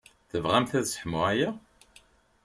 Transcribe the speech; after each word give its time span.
Tebɣamt 0.29 0.71
ad 0.79 0.85
sseḥmuɣ 0.87 1.23
aya? 1.31 1.49